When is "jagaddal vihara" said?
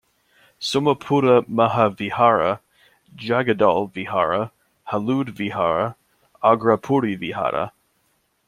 3.15-4.51